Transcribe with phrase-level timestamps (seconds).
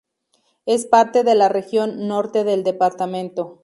[0.65, 3.59] Es parte de la región norte del departamento.